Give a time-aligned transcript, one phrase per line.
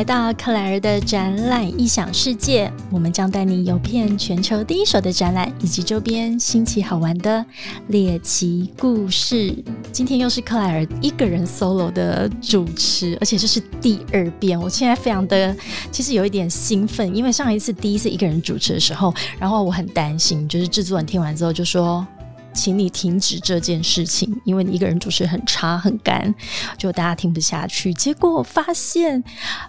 [0.00, 7.44] 来到克莱尔的展览异想世界，我们将带你游遍全球第一手的展览以及周边新奇好玩的
[7.88, 9.54] 猎奇故事。
[9.92, 14.58] 今天又是克莱尔一个人 solo 的主持，而且这是第二遍。
[14.58, 15.54] 我现在非常的，
[15.92, 22.06] 其实有一点兴奋，因为上一次第一次一个人主持的时候，然后我很担心，就是制作人听完之后就说。
[22.52, 26.34] 请你停止这件事情，因为你一个人主持很差很干，
[26.76, 27.94] 就大家听不下去。
[27.94, 29.22] 结果我发现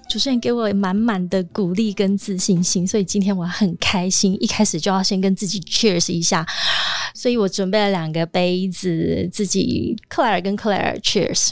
[0.09, 4.35] 主持人给我满满的鼓励跟自信心，所以今天我很开心。
[4.41, 6.45] 一开始就要先跟自己 cheers 一下，
[7.13, 11.51] 所以我准备了两个杯子，自己克莱尔跟克莱尔 cheers。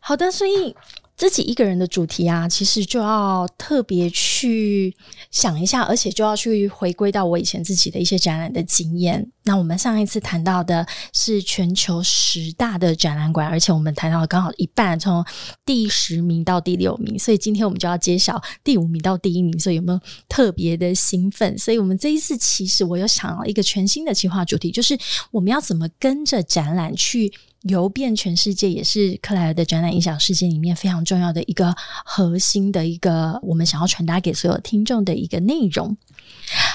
[0.00, 0.74] 好的，所以。
[1.16, 4.94] 自己一个人的主题啊，其实就要特别去
[5.30, 9.26] 想一下，而且就要去回归到我以前自己的一些展览的经验。
[9.44, 15.24] 那我们上一次谈到的是全球十大的展览馆，而且我们谈到了刚好一半，从
[15.64, 19.58] 第十名到第六名，所以今天我们就要揭晓第五名到第一名。
[19.58, 21.56] 所以有没有特别的兴奋？
[21.56, 24.98] 所以我们这一次其实我有想了一个全新的企划主题，就是
[25.30, 27.32] 我们要怎么跟着展览去。
[27.68, 35.96] 游遍全世界也是克莱尔的展览影响世界里面非常重要的一个核心的一个我们想要传达给所有听众的一个内容。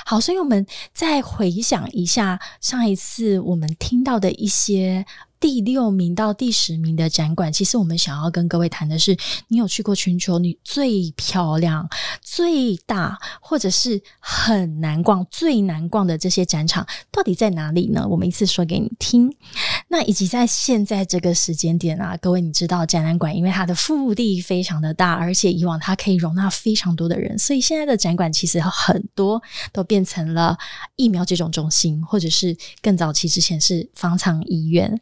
[0.06, 5.06] 好，所以我们再回想一下上一次我们听到的一些。
[5.42, 9.17] 第六名到第十名的展馆，其实我们想要跟各位谈的是，
[9.48, 11.89] 你有去过全球你最漂亮、
[12.22, 18.08] 最大，或者是很难逛、最难逛的这些展场，到底在哪里呢？
[18.08, 19.36] 我们一次说给你听。
[19.88, 29.42] 那以及在现在这个时间点啊，各位你知道展览馆因为它的腹地非常的大，而且以往它可以容纳非常多的人，所以现在的展馆其实很多
[29.73, 30.55] 都变成了
[30.95, 35.02] 疫苗接种中心，或者是更早期之前是方舱医院。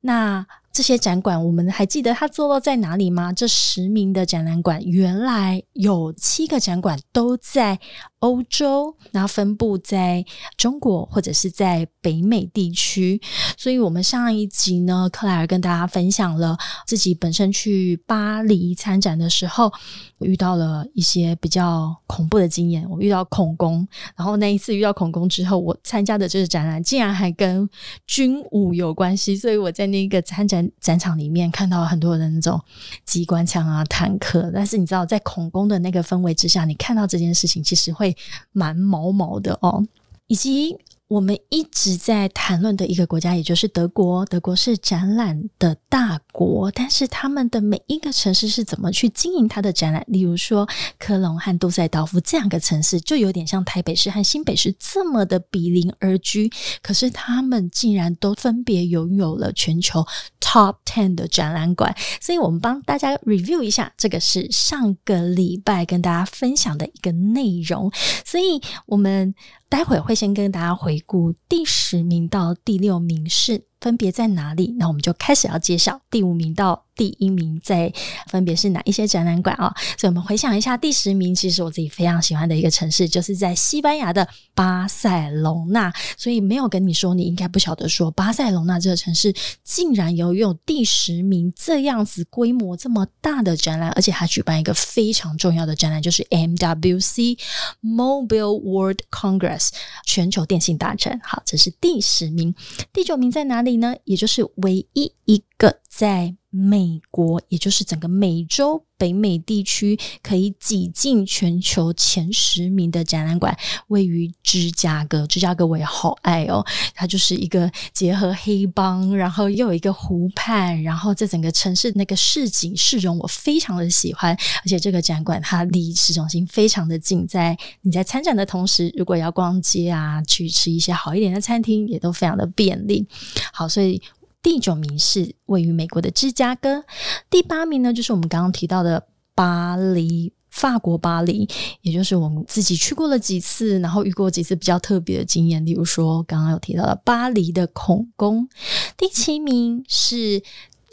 [0.00, 3.32] 那这些展馆，我们还记得它坐落在哪里吗？
[3.32, 7.78] 这十名的展览馆，原来有七个展馆都在
[8.26, 10.24] 欧洲，然后分布在
[10.56, 13.20] 中国或者是在北美地区。
[13.56, 19.72] 所以，我们上一集呢，克莱尔跟大家分享了自己本身去巴黎参展的时候。
[20.18, 27.68] 我遇到了一些比较恐怖的经验，我遇到恐攻，然后那一次遇到恐攻之后，我参加的这个展览竟然还跟
[28.06, 32.58] 军武有关系，所以我在那个参展展场里面看到了很多的那种
[33.04, 38.15] 机关枪啊、坦克，但是你知道，在恐攻的那个氛围之下，你看到这件事情其实会
[38.52, 39.86] 蛮毛毛的哦，
[40.26, 40.78] 以及。
[41.08, 44.26] 我们一直在谈论的一个国家，也就是德国。
[44.26, 50.04] 德国是展览的大国，但是他们的每一个城市是怎么去经营它的展览？
[50.08, 50.66] 例如说，
[50.98, 56.50] 科隆和杜塞道夫这两个城市，就有点像台北市和新北市这么的比邻而居。
[56.82, 60.04] 可是他们竟然都分别拥有了全球
[60.40, 61.94] top ten 的展览馆。
[62.20, 67.92] 所以我们帮大家 review 一下，这个是上个礼拜跟大家分享的一个内容。
[68.24, 69.32] 所以我们。
[69.68, 76.85] 待会会先跟大家回顾第十名到第六名是分别在哪里，那我们就开始要介绍第五名到。
[76.96, 77.92] 第一名在
[78.28, 79.72] 分别是哪一些展览馆啊？
[79.98, 85.92] 所以我们回想一下，第十名其实我自己非常喜欢的一个城市，就是在西班牙的巴塞隆纳。
[86.16, 97.38] 所以没有跟你说，你应该不晓得说，巴塞隆纳这个城市竟然有有第十名这样子规模这么大的展览，而且还举办一个非常重要的展览，就是 MWC
[97.82, 99.68] Mobile World Congress
[100.06, 101.20] 全球电信大展。
[101.22, 102.54] 好，这是第十名。
[102.92, 103.94] 第九名在哪里呢？
[104.04, 106.34] 也就是唯一一个在。
[106.56, 113.54] 美国，也就是整个美洲、北美地区，可以挤进全球前十名的展览馆，
[113.88, 115.26] 位于芝加哥。
[115.26, 124.34] 芝加哥我也好爱哦，它就是一个结合黑帮，然后又有一个湖畔，然后这整个城市那个市景市容我非常的喜欢。
[124.64, 133.06] 而且这个展馆它离市中心非常的近，在你在参展的同时，如果要逛街啊，去吃一些好一点的餐厅，也都非常的便利。
[133.52, 134.00] 好，所以。
[134.46, 136.84] 第九名是位于美国的芝加哥，
[137.28, 139.04] 第八名呢就是我们刚刚提到的
[139.34, 141.48] 巴黎，法国巴黎，
[141.82, 148.48] 也就是我们自己去过了几次，然后遇过几次比较特别的经验，例如说刚刚有提到的巴黎的孔宫。
[148.96, 150.40] 第七名是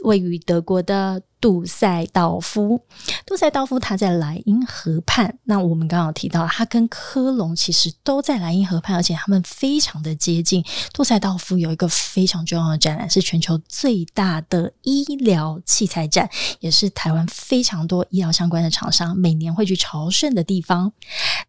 [0.04, 1.22] 位于德国的。
[1.44, 2.80] 杜塞道夫，
[3.26, 5.38] 杜塞道夫他在莱茵河畔。
[5.44, 10.64] 那我们刚刚提到，他跟科隆其实都在莱茵河畔，而且他们非常的接近。
[10.94, 16.30] 杜塞道夫有一个非常重要的展览，是全球最大的医疗器材展，
[16.62, 20.94] 也是台湾非常多医疗相关的厂商每年会去朝圣的地方。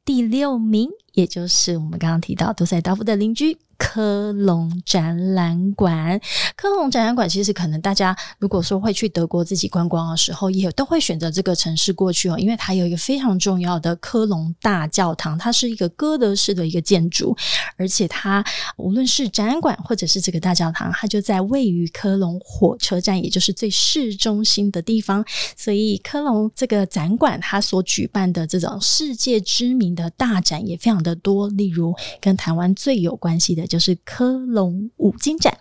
[0.04, 3.56] 第六名，也就是我们刚刚提到杜塞道夫的邻居。
[3.84, 6.18] 科隆展览馆，
[6.56, 17.36] 科隆展览馆其实可能大家如果说会去德国自己观光的时候，也都会选择这个城市过去哦，因为它有一个非常重要的科隆大教堂，它是一个哥德式的一个建筑，
[17.76, 18.42] 而且它
[18.78, 25.22] 无论是展览馆或者是这个大教堂，它就在位于科隆火车站，也就是最市中心的地方，
[25.56, 33.73] 所以科隆这个展馆它所举办的这种世界知名的大展也非常的多，例如跟台湾最有关系的。
[33.74, 35.58] 就是科隆五金展，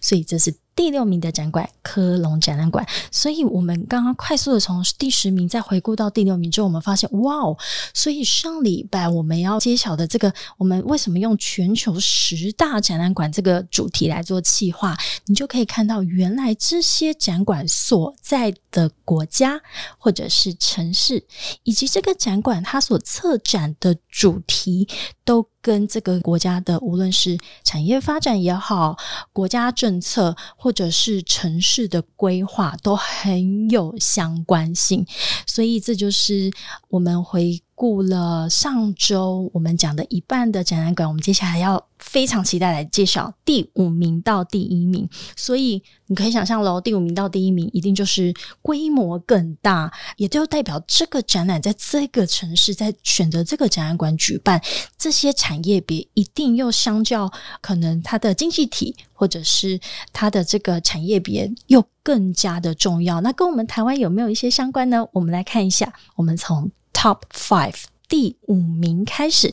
[0.00, 0.54] 所以这是。
[0.76, 7.56] 第六名的展馆科隆展览馆，所以我们刚刚快速的从第十名再回顾到第六名之后，我们发现哇哦！
[7.94, 14.94] 所以上礼拜我们要揭晓的这个，我们为什么用全球十大展览馆这个主题来做企划，
[15.24, 19.58] 你就可以看到原来这些展馆所在的国家
[19.96, 21.24] 或者是城市，
[21.62, 24.86] 以及这个展馆它所策展的主题，
[25.24, 28.94] 都跟这个国家的无论是产业发展也好，
[29.32, 30.36] 国家政策。
[30.66, 35.06] 或者是城市的规划都很有相关性，
[35.46, 36.50] 所以这就是
[36.88, 41.86] 我们回顾了上周我们讲的一半的展览馆，我们接下来要。
[41.98, 54.62] 非常期待来介绍第五名到第一名，所以你可以想象喽，第五名到第一名一定就是规模更大，也就代表这个展览在这个城市在选择这个展览馆举办，
[54.98, 57.32] 这些产业别一定又相较
[57.62, 59.80] 可能它的经济体或者是
[60.12, 63.22] 它的这个产业别又更加的重要。
[63.22, 65.04] 那跟我们台湾有没有一些相关呢？
[65.12, 69.52] 我们来看一下，我们从 Top Five 第五名开始。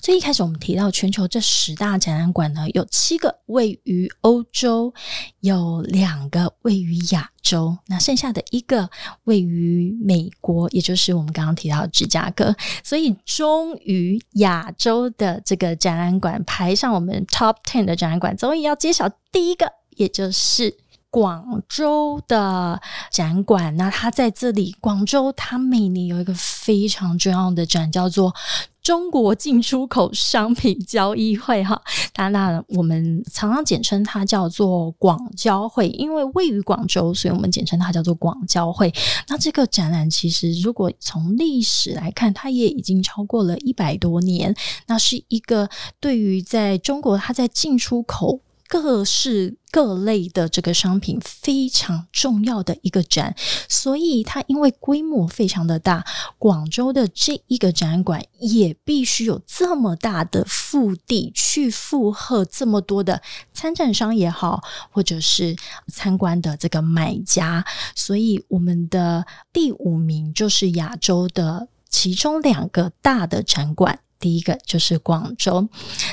[0.00, 4.94] 最一开始，我们提到全球这十大展览馆呢，有七个位于欧洲，
[5.40, 8.88] 有两个位于亚洲，那剩下的一个
[9.24, 12.54] 位于美国，也就是我们刚刚提到芝加哥。
[12.82, 20.78] 所以，终于亚洲的这个展览馆排上我们 Top Ten 的展览馆，终于要揭晓第一个，也就是
[21.10, 22.80] 广州的
[23.10, 23.76] 展馆。
[23.76, 28.34] 那它在这里，广州它每年有一个非常重要的展，叫做。
[28.82, 31.80] 中国进出口商品交易会，哈，
[32.16, 38.90] 那那，我们常常简称它叫做广交会，因为位于广州，所以我们简称它叫做广交会。
[39.28, 44.56] 那这个展览其实，如果从历史来看，它也已经超过了一百多年。
[44.86, 45.68] 那是一个
[46.00, 48.40] 对于在中国，它在进出口。
[48.70, 53.34] 各式各类的这个商品非常重要的一个展，
[53.68, 56.06] 所以它因为规模非常的大，
[56.38, 63.20] 广州的这一个展馆也必须有这么大的腹地去负荷这么多的
[63.52, 64.62] 参展商也好，
[64.92, 65.56] 或者是
[65.88, 67.64] 参观的这个买家，
[67.96, 73.98] 所以我们的第五名就是亚洲的其中两个大的展馆。
[74.20, 75.66] 第一个就是广州，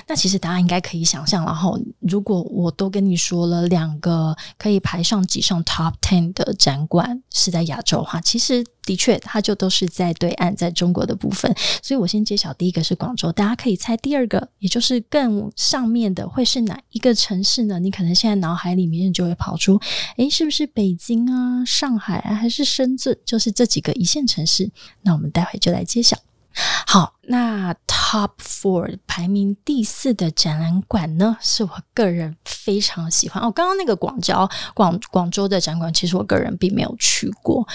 [0.07, 11.53] 那其实大家应该可以想象，然后如果我都跟你说了两个可以排上挤上 top ten 的展馆是在亚洲哈，其实的确它就都是在对岸，在中国的部分。
[11.83, 17.77] 所以我先揭晓第一个是广州，大家可以猜第二个，也就是更上面的会是哪一个城市呢？
[17.79, 19.77] 你可能现在脑海里面就会跑出，
[20.15, 23.17] 诶，是不是北京啊、上海啊，还是深圳？
[23.25, 24.71] 就是这几个一线城市。
[25.01, 26.17] 那我们待会就来揭晓。
[26.85, 33.51] 好，那 Top Four 排名第四的展览馆呢，是我个人非常喜欢哦。
[33.51, 37.67] 刚刚那个广交广广州的展馆，其实我个人并没有去过。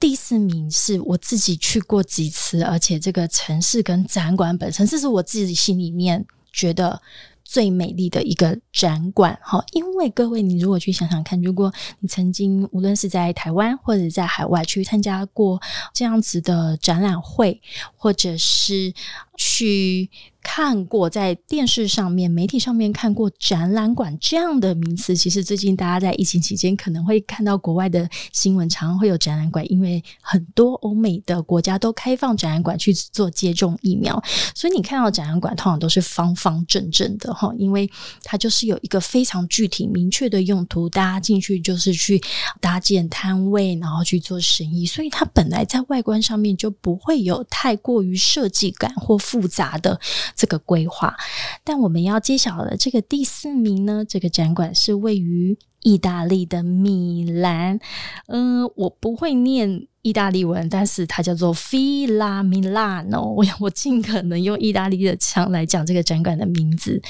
[0.00, 7.00] 第四名是我自己去过几次，而且这个城市跟展馆本身，这是我自己心里面觉得。
[7.48, 15.58] 最美丽的一个展馆，哈，因为各位，你如果去想想看，如果你曾经无论是在台湾或者在海外去参加过
[15.94, 17.58] 这样子的展览会，
[17.96, 18.92] 或者是
[19.38, 20.10] 去。
[20.50, 34.20] 看过在电视上面、媒体上面看过展览馆这样的名词，其实最近大家在疫情期间可能会看到国外的新闻，常常会有展览馆，因为很多欧美的国家都开放展览馆去做接种疫苗，
[34.54, 37.88] 所以你看到展览馆通常都是方方正正的哈，因为
[38.24, 42.18] 它就是有一个非常具体明确的用途，大家进去就是去
[42.58, 50.00] 搭建摊位，然后去做生意，所以它本来在外观上面就不会有太过于设计感或复杂的。
[50.38, 51.16] 这个规划，
[51.64, 54.04] 但我们要揭晓的这个第四名呢？
[54.08, 57.80] 这个展馆是位于意大利的米兰。
[58.28, 63.22] 嗯，我不会念意大利文，但是它叫做 Fila Milano。
[63.22, 67.02] 我我尽可能用意大利的腔来讲这个展馆的名字。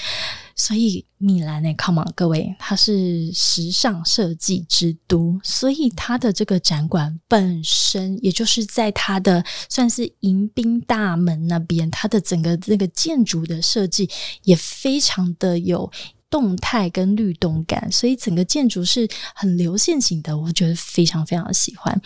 [0.58, 14.10] 所以米兰呢，come on，各位，它是时尚设计之都，所以它的这个展馆本身，也就是在它的算是迎宾大门那边，它的整个那个建筑的设计
[14.42, 15.90] 也非常的有。
[16.30, 21.98] 动态跟律动感，所以整个建筑是很流线型的，我觉得非常非常喜欢。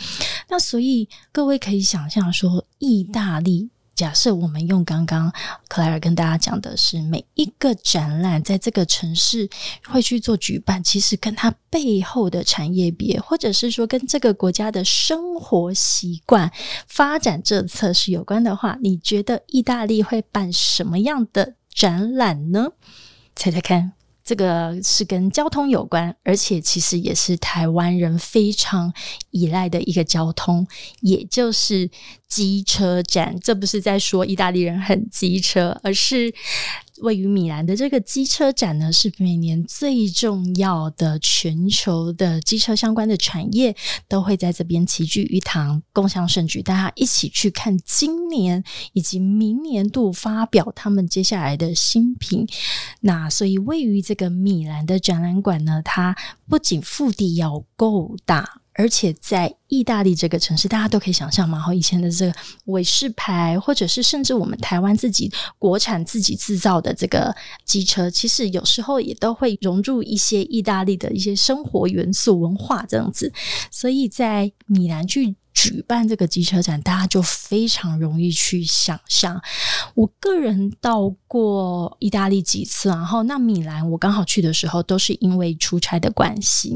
[0.49, 5.33] 那所以各位可以想象说，意大利，假设我们用刚刚
[5.69, 9.49] 克莱尔跟大家讲的是，每一个展览在这个城市
[9.87, 16.51] 会去做举办，其实跟它背后的产业别，或者是说跟这个国家的生活习惯、
[16.87, 22.71] 发展政策是有关的话，你觉得意大利会办什么样的展览呢？
[23.37, 23.93] 猜猜看。
[24.33, 28.91] 这个是跟交通有关，而且其实也是台湾人非常
[29.31, 30.67] 依赖的一个交通，
[31.03, 31.91] 也就是
[32.27, 33.39] 机车站。
[33.41, 36.33] 这不是在说意大利人很机车，而是。
[37.03, 43.75] 位于米兰的这个机车展呢，是每年最重要的全球的机车相关的产业
[44.09, 52.47] 都会在这边齐聚一堂，共享盛举，大家一起去看今年以及明年度发表他们接下来的新品。
[53.01, 56.17] 那所以位于这个米兰的展览馆呢，它
[56.49, 58.62] 不仅腹地要够大。
[58.75, 62.35] 而且在意大利这个城市，大家都可以想象嘛，哈，以前的这个
[62.67, 73.33] 韦氏牌，或者是甚至我们台湾自己国产自己制造的这个机车，其实有时候也都会融入一些意大利的一些生活元素、文化这样子。
[73.71, 79.39] 所以在米兰去举办这个机车展，大家就非常容易去想象。
[79.95, 86.75] 我个人到过意大利几次，然后那米兰我刚好去的时候，都是因为出差的关系。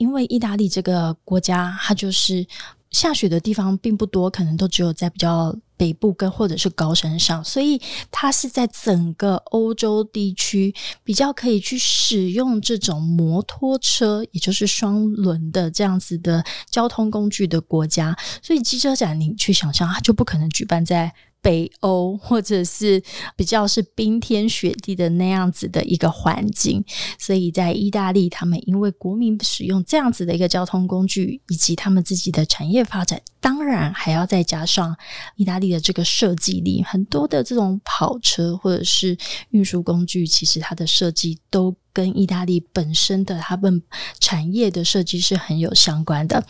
[0.00, 2.46] 因为意大利这个国家，它就是
[2.90, 7.78] 下雪的地方并不多，可能都只有在比较北部跟或者是高山上，所以
[8.10, 18.16] 它是在整个欧洲地区比较可以去使用这种摩托车，也就是双轮的这样子的交通工具的国家。
[18.42, 21.12] 所以机车展，你去想象，它就不可能举办在。
[21.42, 23.02] 北欧或者是
[23.36, 26.84] 比较是冰天雪地的那样子的一个环境，
[27.18, 34.96] 所以在意大利，他们因为国民使用这样子的一个交通工具，以及他们自己的产业发展，当然还要再加上
[35.36, 39.16] 意大利的这个设计力，很多的这种跑车或者是
[39.50, 41.74] 运输工具，其实它的设计都。
[41.92, 43.82] 跟意大利本身的他们
[44.18, 46.44] 产业的设计是很有相关的，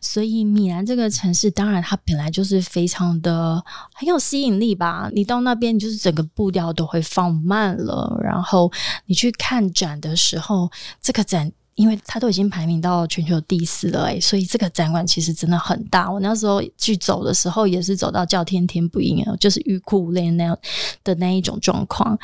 [0.00, 3.62] 所以米兰这个城市，当然它本来就是非常的
[3.94, 5.10] 很有吸引力吧。
[5.12, 8.18] 你到那边，你就是整个步调都会放慢了。
[8.22, 8.70] 然后
[9.06, 16.10] 你去看展的时候，这个展因为它都已经排名到全球第四了，诶，所以这个展馆其实真的很大。
[16.10, 20.58] 我那时候去走的时候，也是走到叫天天不应，就是欲哭无泪那样
[21.04, 22.18] 的那一种状况。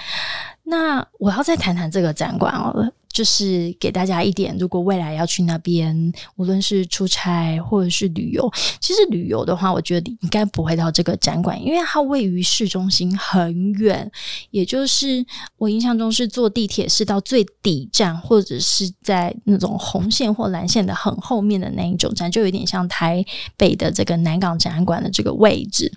[0.65, 2.93] 那我要再谈谈这个展馆哦。
[3.13, 8.51] 就是给大家一点，如果未来要去那边，无论是出差或者是旅游，
[8.81, 14.11] 其实旅游的话，我觉得应该不会到这个展馆，因为它位于市中心很远，
[14.51, 15.25] 也就是
[15.59, 23.25] 我印象中是坐地铁是到最底站，或者是在那种红线或蓝线的很后面的那一种站，就有点像台
[23.57, 25.93] 北的这个南港展览馆的这个位置。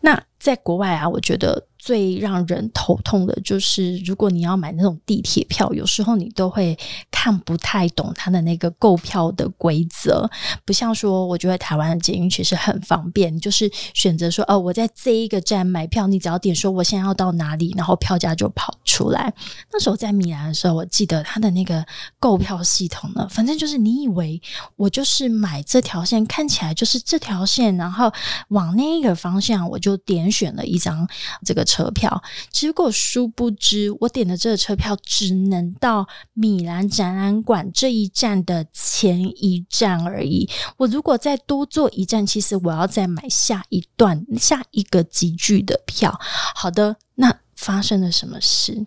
[0.00, 6.76] 那在国外啊，我觉得最让人头痛的就是，如果你要买那种地铁票，有时候你都会
[7.12, 10.28] 看不太懂它的那个购票的规则。
[10.64, 19.32] 不像说，我觉得台湾的捷运其实很方便，就是选择说，哦，我在这一个站买票，你只要点说我现在要到哪里，然后票价就跑出来。
[19.72, 21.82] 那时候在米兰的时候，我记得它的那个
[22.18, 24.42] 购票系统呢，反正就是你以为
[24.74, 28.12] 我就是买这条线，看起来就是这条线，然后
[28.48, 30.26] 往那个方向我就点。
[30.26, 31.06] 选了一张
[31.44, 40.48] 这个车车票，结果殊不知，我点的这个车票只能到米兰展览馆这一站的前一站而已。
[40.78, 46.18] 我如果再多坐一站，其实我要再买下一段、下一个集聚的票。
[46.54, 48.86] 好的，那发生了什么事？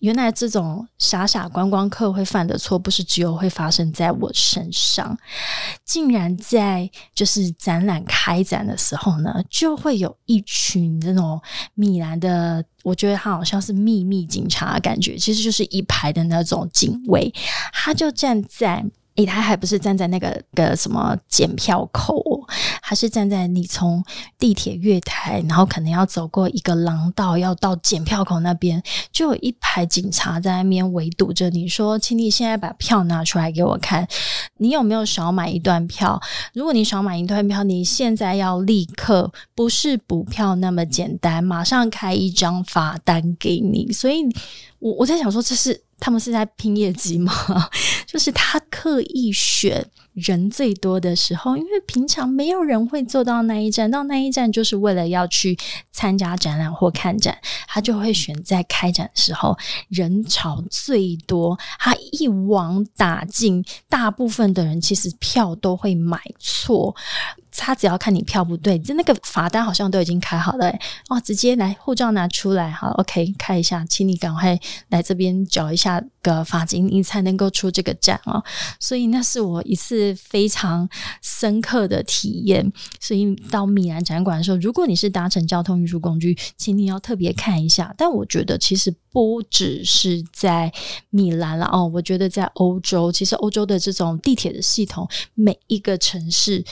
[0.00, 5.16] 原来这种傻傻观光客会犯的错，不是只有会发生在我身上，
[5.84, 11.40] 竟然在就是展览开展的时候呢，就会有一群这种
[11.74, 17.32] 米兰的，我觉得他好像是秘密警察的感觉，其实就是一排的那种警卫，
[17.72, 18.84] 他就站在。
[19.16, 22.35] 诶，他还不是站在那个个什么检票口，多，
[22.82, 24.04] 还是站在你从
[24.38, 34.06] 地铁月台，然后可能要走过一个廊道，要到检票口那边，就有一排警察在那边围堵着你说：“请你现在把票拿出来给我看，
[34.58, 36.20] 你有没有少买一段票？
[36.54, 44.24] 如果你少买一段票，你现在要立刻不是补票那么简单，马上开一张罚单给你。”所以，
[44.78, 45.82] 我我在想说，这是。
[45.98, 47.32] 他们是在拼业绩吗？
[48.06, 49.82] 就是他刻意选
[50.16, 55.56] 人最多的时候，因为平常没有人会坐到那一站，到那一站就是为了要去
[55.92, 57.36] 参加展览或看展，
[57.68, 59.54] 他就会选在开展的时候
[59.90, 66.96] 人潮最多，他一网打尽，大部分的人其实票都会买错。
[67.56, 70.68] 他只要看你票不对，就那个罚单好像都已经开好了，
[71.08, 74.58] 哦，直接来护照拿出来，好，OK，开一下，请你赶快
[74.88, 78.42] 来这边缴一下个罚金，你才能够出这个站哦。
[78.78, 80.88] 所以那是我一次非常
[81.22, 82.72] 深刻的体验。
[83.00, 87.94] 所以到米兰展馆的时候，如果你是搭乘交通运输工具，请你要特别看一下。
[87.96, 90.72] 但我觉得其实不只是在
[91.10, 96.64] 米兰了哦，我觉得在欧洲，其实欧洲的这种地铁的系统，每一个城市。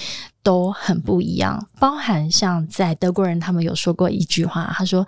[0.45, 5.05] 都很不一样，包含像在德国人，他们有说过一句话，他说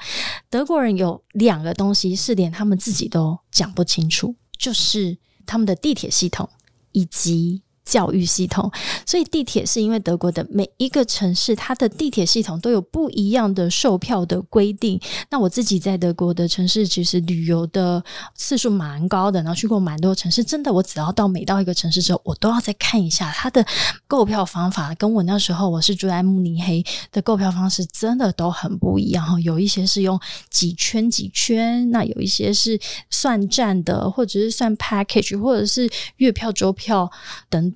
[0.51, 5.17] 德国人有两个东西是连他们自己都讲不清楚，就是
[5.47, 6.51] 他们的地铁系统
[6.91, 7.63] 以及。
[7.87, 8.71] 教育系统，
[9.07, 15.01] 所以地铁是因为德国的每一个城市，它的地铁系统都有不一样的售票的规定。
[15.31, 18.03] 那我自己在德国的城市，其实旅游的
[18.35, 20.43] 次数蛮高的，然后去过蛮多城市。
[20.43, 23.65] 真的，我只要到每到一个城市之后，我都要再看一下它的
[24.09, 29.39] 购票方法，跟我那时候我是住在慕尼黑的购票方式真的都很不一样哈。
[29.39, 32.77] 有一些是用几圈几圈，那有一些是
[33.11, 37.09] 算站的，或者是算 package，或者是月票、周票
[37.49, 37.71] 等。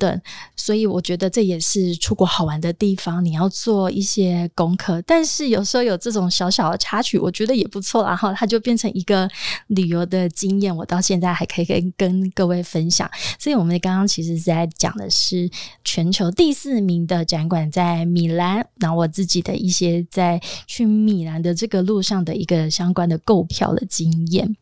[0.55, 5.01] 所以我觉得这也是出国好玩的地方，你要做一些功课。
[5.03, 8.03] 但是有时候有这种小小的插曲，我觉得也不错。
[8.03, 9.29] 然后它就变成一个
[9.67, 13.09] 旅游的经验，我到现在还可以跟跟各位分享。
[13.39, 15.49] 所以我们刚刚其实在讲的是
[15.83, 24.55] 全球第四名的展馆在米兰，那我自己的一些在去米兰的这个路上的一个相关的购票的经验。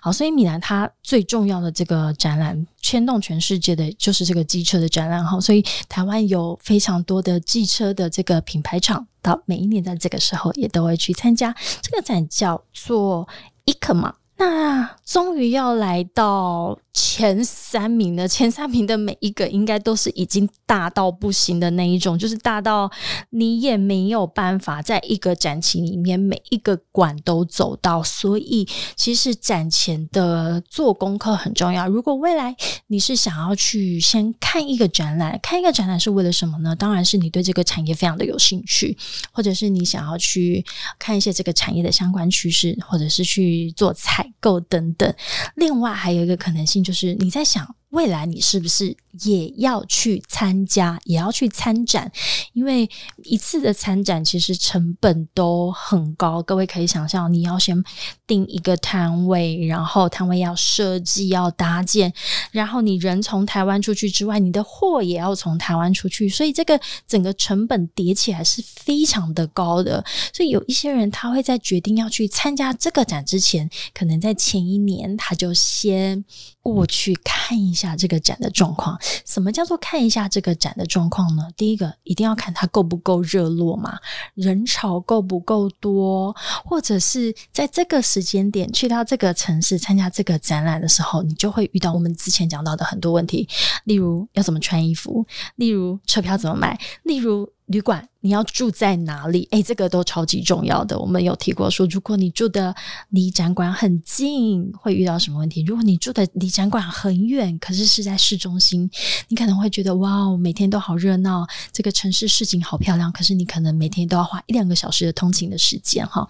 [0.00, 2.66] 好，所以米兰它最重要的这个展览。
[2.86, 11.52] 牵动全世界的就是这个机车的展览哈，所以台湾有非常多的机车的这个品牌厂，到每一年在这个时候也都会去参加
[11.82, 13.26] 这个展，叫做
[13.64, 14.14] e c o m a。
[14.38, 16.78] 那终于要来到。
[16.98, 22.90] 前三名的前三名的每一个，应该都是已经大到不行的那一种，就是大到
[23.28, 28.02] 你也没有办法在一个展期里面每一个馆都走到。
[28.02, 31.86] 所以，其实展前的做功课很重要。
[31.86, 36.74] 如果未来你是想要去先看一个展览，看一个展览是为了什么呢？
[36.74, 38.96] 当然是你对这个产业非常的有兴趣，
[39.32, 40.64] 或者是你想要去
[40.98, 45.14] 看一些这个产业的相关趋势，或者是去做采购等等。
[45.54, 46.82] 另外，还有一个可能性。
[46.82, 47.74] 就是你在想。
[47.90, 52.10] 未来你是不是也要去参加，也要去参展？
[52.52, 52.88] 因为
[53.24, 56.42] 一次的参展其实成本都很高。
[56.42, 57.82] 各位可以想象，你要先
[58.26, 62.12] 订一个摊位，然后摊位要设计、要搭建，
[62.50, 70.04] 然后你人从台湾出去之外，你的货也要从台湾出去，所以这个整个成本叠起来是非常的高的。
[70.34, 76.24] 所以有一些人他会在决定要去参加这个展之前，可能在前一年他就先
[76.60, 77.94] 过去看一下。
[77.96, 81.48] 这个展的状况，什么叫做看一下这个展的状况呢？
[81.56, 83.98] 第一个，一定要看它够不够热络嘛，
[84.34, 93.48] 人潮够不够多，或者是在这个时间点去到这个城市参加这个展览的时候，你就会遇到我们之前讲到的很多问题，
[93.84, 97.50] 例如要怎么穿衣服，例如车票怎么买，例如。
[97.66, 99.46] 旅馆你要住在哪里？
[99.52, 100.98] 诶，这个都超级重要的。
[100.98, 102.74] 我们有提过说，如果你住的
[103.10, 105.62] 离展馆很近，会遇到什么问题？
[105.62, 108.90] 如果你住的离展馆很远，可是是在市中心，
[109.28, 113.12] 你可能会觉得哇，每天都好热闹，这个城市市景好漂亮。
[113.12, 116.28] 可是你可能每天都要花一两个小时的通勤的时间哈。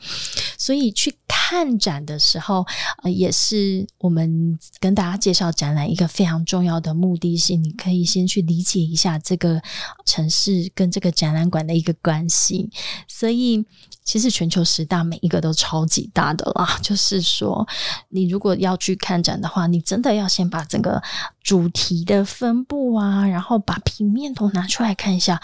[0.59, 2.67] 所以去看展的时候，
[3.03, 7.63] 呃，也是我们跟大家介绍展览一个非常重要的目的性。
[7.63, 9.63] 你可以先去理解一下这个
[10.07, 11.27] 城市跟这个展。
[11.37, 12.71] 览馆的一个关系，
[13.07, 13.63] 所以
[14.03, 16.79] 其实全球十大每一个都超级大的啦。
[16.81, 17.67] 就是说，
[18.09, 21.03] 你如果要去看展的话，你真的要先把整个
[21.43, 25.39] 主题的分布啊，然后把平面图拿出来看一下。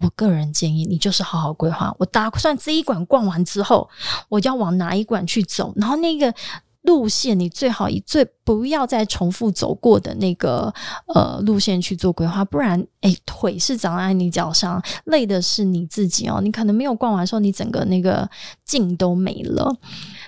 [0.00, 1.94] 我个人建议，你就是好好规划。
[1.98, 3.88] 我打算这一馆逛完之后，
[4.28, 6.34] 我要往哪一馆去走，然后那个。
[6.88, 10.72] 路线，你最好以最不要再重复走过的那个
[11.14, 16.40] 呃路线去做规划，不然哎腿是长在你脚上，累的是你自己哦。
[16.42, 18.26] 你可能没有逛完的时候，你整个那个
[18.64, 19.76] 劲都没了。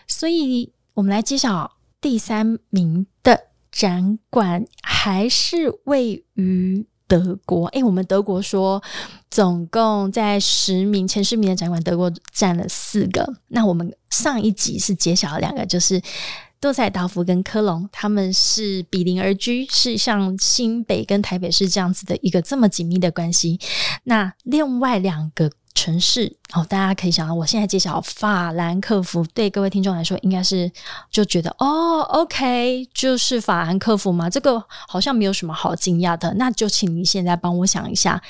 [0.06, 6.86] 所以我们来揭晓第三名的展馆，还是位于。
[7.10, 8.80] 德国，诶，我们德国说，
[9.32, 13.34] 总共在十名前十名的展馆，德国占了四个。
[13.48, 16.00] 那我们上一集是揭晓了两个，就是
[16.60, 23.58] 杜塞道夫跟科隆，他们是比邻而居，是像新北跟台北市这样子的一个这么紧密的关系。
[24.04, 25.50] 那另外两个。
[25.72, 30.70] 城市哦，大家可以想到，我现在介绍法兰克福，对各位听众来说，应该是
[31.10, 36.34] 就觉得哦，OK，就是法兰克福嘛，这个好像没有什么好惊讶的。
[36.34, 38.20] 那就请你现在帮我想一下，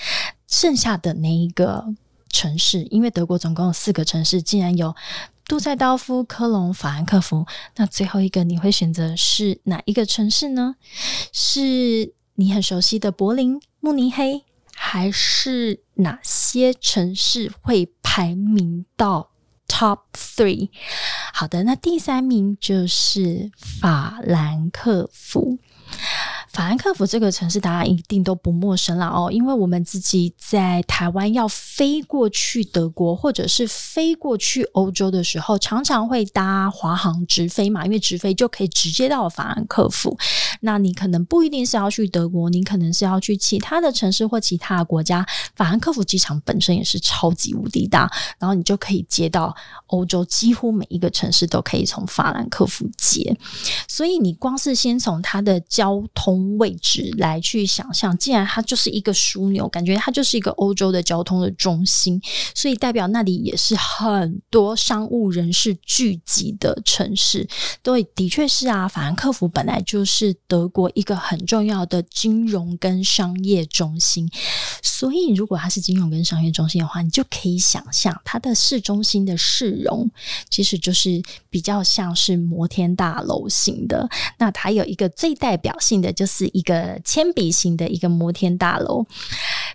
[0.47, 1.85] 剩下的那一个
[2.31, 4.95] 城市，因为德国总共有四个城市，竟然有
[5.47, 10.77] 杜塞道夫、科隆、法兰克福，那最后一个你会选择是哪一个城市呢？
[11.33, 14.45] 是你很熟悉的柏林、慕尼黑？
[14.75, 19.31] 还是哪些城市会排名到
[19.69, 20.71] top three？
[21.35, 25.59] 好的，那第三名就是法兰克福。
[26.53, 40.19] 法兰克福这个城市，大家一定都不陌生了哦，因为我们自己在台湾要飞过去德国，或者是飞过去欧洲的时候，常常会搭华航直飞嘛，因为直飞就可以直接到法兰克福。
[40.63, 45.25] 那你可能不一定是要去德国，你可能是要去其他的城市或其他的国家。
[45.55, 48.11] 法兰克福机场本身也是超级无敌大，
[48.41, 49.55] 然后你就可以接到
[49.87, 53.37] 欧洲几乎每一个城市都可以从法兰克福接。
[53.87, 56.39] 所以你光是先从它的交通。
[56.59, 62.20] 位置来去想象，既然它就是一个枢纽，感觉它就是一个欧洲的交通的中心，
[62.55, 67.46] 所以代表那里也是很多商务人士聚集的城市。
[67.83, 74.26] 对，的确是啊，法兰克福本来就是德国一个很重要的金融跟商业中心，
[74.83, 80.11] 所以如果它是金融跟商业中心的话，你就可以想象它的市中心的市容
[80.48, 84.09] 其实就是比较像是摩天大楼型的。
[84.38, 86.30] 那它有一个最代表性的就。
[86.31, 89.05] 是一个铅笔型的一个摩天大楼，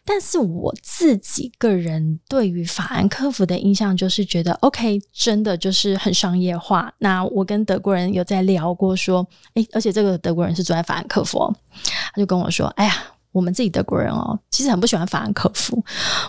[0.05, 6.93] 但是我自己个人对于法兰克福的印象就是觉得，OK，真的就是很商业化。
[6.99, 11.53] 那我跟德国人有在聊过，说，诶，而且这个德国人是住在法兰克福，
[12.13, 12.93] 他就跟我说，哎呀，
[13.35, 15.83] 我们自己德国人哦，其实很不喜欢法兰克福。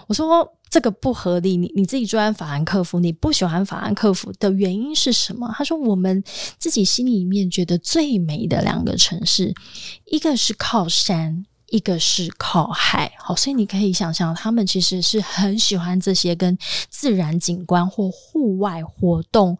[0.08, 0.52] 我说。
[0.68, 5.48] 这个不合理，你你自己住在法兰克福，你不喜欢法兰克福的原因是什么？
[5.56, 6.22] 他说，我们
[6.58, 9.54] 自己心里面觉得最美的两个城市，
[10.06, 13.12] 一个是靠山，一个是靠海。
[13.16, 16.58] 好，所以你可以想象，他们其实是很喜欢这些跟
[16.90, 19.56] 自然景观或户外活动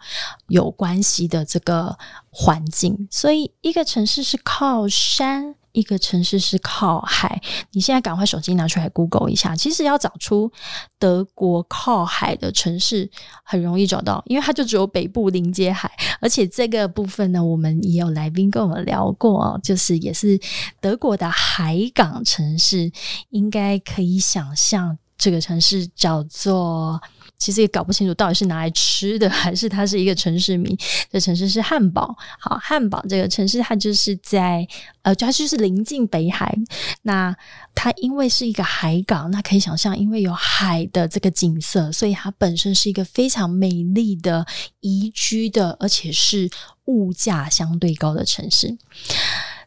[0.48, 1.96] 有关系的这个
[2.30, 3.06] 环境。
[3.12, 5.54] 所以，一个城市是靠山。
[5.76, 7.38] 一个城市是靠海，
[7.72, 9.54] 你现在赶快手机拿出来 Google 一下。
[9.54, 10.50] 其实要找出
[10.98, 13.08] 德国靠海的城市
[13.44, 20.40] 很容易找到，因为它就只有北部临接海，而且这个部分呢，我们也有来宾跟我们聊过，就是也是
[20.80, 22.90] 德国的海港城市，
[23.28, 26.98] 应该可以想象这个城市叫做。
[27.38, 30.76] 其实也搞不清楚到底是拿来吃的，还是它是一个城市名。
[31.10, 32.14] 这城市是汉堡。
[32.38, 34.66] 好，汉堡这个城市，它就是在
[35.02, 36.56] 呃，它就是临近北海。
[37.02, 37.34] 那
[37.74, 44.46] 它因为是一个海港，那可以想象，因为有海的这个景色，所以它本身是一个非常美丽的
[44.80, 46.48] 宜居的，而且是
[46.86, 48.76] 物价相对高的城市。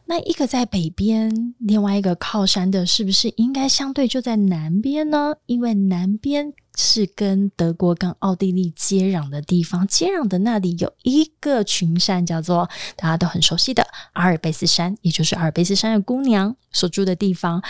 [0.06, 5.34] 那一个在北边，另外一个靠山的，是不是应该相对就在南边呢？
[5.46, 17.62] 因为南边是跟德国跟奥地利接壤的地方，接壤的那里有一个群山，叫做大家都很熟悉的阿尔卑斯山，也就是阿尔卑斯山的姑娘所住的地方。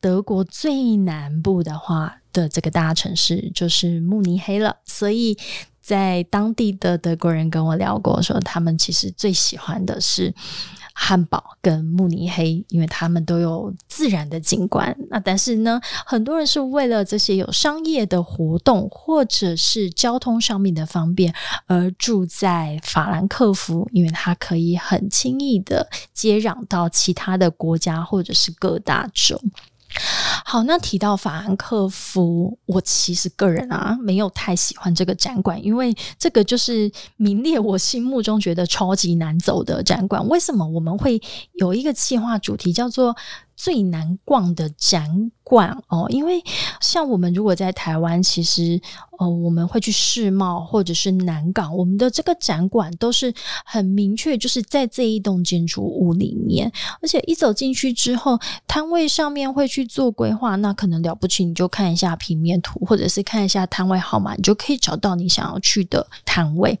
[0.00, 5.36] 德国最南部的话的这个大城市就是慕尼黑了，所以。
[5.80, 10.34] 在当地的德国人跟我聊过，说他们其实最喜欢的是
[11.00, 14.94] 汉堡跟慕尼黑，因为他们都有自然的景观。
[15.08, 21.32] 那但是呢，很多人是为了这些有商业的活动或者是交通上面的方便
[21.66, 29.40] 而住在法兰克福，因为它可以很轻易的接壤到其他的国家或者是各大洲。
[30.44, 40.26] 好，那提到法兰克福，我其实个人啊没有太喜欢这个展馆，因为这个就是名列我心目中觉得超级难走的展馆。
[40.28, 41.20] 为什么我们会
[41.54, 43.14] 有一个计划主题叫做
[43.58, 46.40] 最难逛的展馆哦，因为
[46.80, 48.80] 像我们如果在台湾，其实
[49.18, 56.70] 呃我们会去世贸或者是南港，我们的这个展馆都是很明确，就是在这一栋建筑物里面，
[57.02, 66.78] 而且一走进去之后，摊位上面会去做规划，那可能了不起，你就看一下平面图，或者是看一下摊位号码，你就可以找到你想要去的摊位。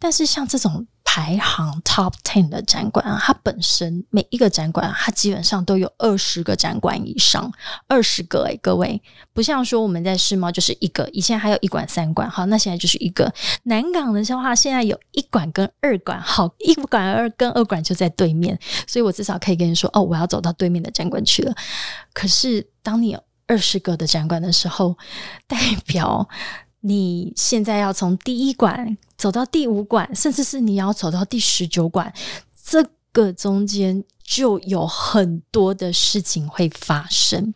[0.00, 0.84] 但是像这种。
[1.10, 7.50] 排行 top ten 的展馆啊，它本身每一个展馆，它基本上都有二十个展馆以上，
[7.86, 9.00] 二十个诶，各位
[9.32, 13.32] 不像说我们在世贸就是一个，以前还有一馆三馆，好，那现在就是一个。
[13.62, 21.54] 南港的话，现在有一馆跟二馆，好，一馆二跟二馆就在对面，所以我至少可以跟你说，哦，我要走到对面的展馆去了。
[22.12, 24.94] 可是当你有二十个的展馆的时候，
[25.46, 26.28] 代表。
[26.80, 32.12] 你现在要从第一馆走到第五馆，甚至是你要走到第十九馆，
[32.64, 37.52] 这个中间就有很多的事情会发生。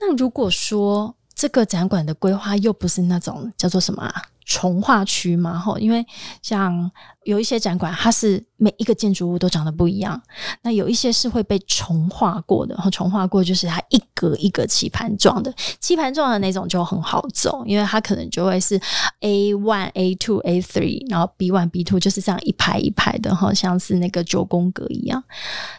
[0.00, 4.12] 那如果说这个展馆的规划又不是那种叫做什么？
[4.48, 6.04] 重化区嘛，吼，因为
[6.40, 6.90] 像
[7.24, 10.18] 有一些展馆，它是每一个建筑物都长得不一样。
[10.62, 18.80] 那有一些是会被重化过的，然后重化过就是它一格一格棋盘状的，棋盘状的那种就很好走，因为它可能就会是
[19.20, 25.22] A one、A two、A three，然后 B one、B two 就是这样一排一排的，好像是那个九宫格一样。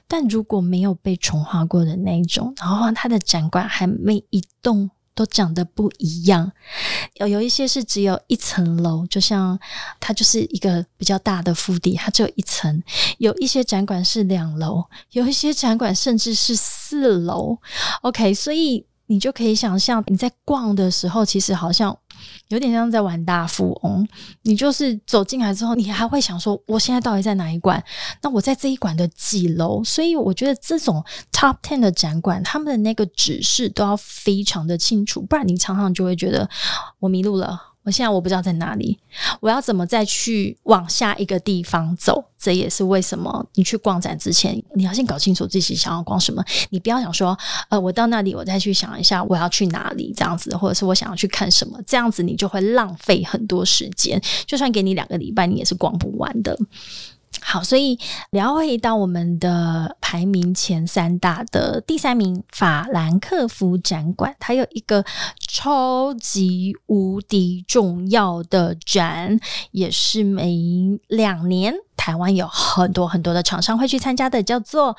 [0.08, 4.92] 但如果没有被重化过的那一种，然后它的展馆还没一栋。
[5.20, 6.50] 都长得不一样，
[7.16, 9.60] 有有一些是只有一层楼，就像
[10.00, 12.82] 它就是一个比较大的腹地，它只有一层；
[13.18, 17.58] 有一些展馆是两楼，有一些展馆甚至是四楼。
[18.04, 22.00] OK，所以你就可以想象你在逛的时候，其实好像。
[22.50, 24.08] 有点像在玩大富翁，
[24.44, 27.84] 你就是走进来之后，你还会想说，我现在到底在哪一馆？
[28.22, 29.84] 那我在这一馆的几楼？
[29.84, 36.50] 所以我觉得这种 top ten 的展馆，他们的那个指示都要非常的清楚，不然你常常就会觉得
[37.00, 37.69] 我迷路了。
[37.84, 39.00] 我现在我不知道在哪里，
[39.40, 42.24] 我要怎么再去往下一个地方走？
[42.38, 46.44] 这也是为什么你去逛展之前，你要先搞清楚自己想要逛什么。
[46.70, 47.38] 你不要想说，
[47.70, 54.22] 呃，我到那里我再去想一下我要去哪里这样子，或者是我想要去看什么，这样子你就会浪费很多时间。
[54.46, 56.58] 就算给你两个礼拜，你也是逛不完的。
[57.42, 57.98] 好，所以
[58.32, 65.04] 聊回到我们的排名前三大的第三名法兰克福展馆，它有一个
[65.48, 69.40] 超级无敌重要的展，
[69.72, 70.56] 也是每
[71.08, 74.96] 两年台湾有很多很多的厂商会去参加的，叫做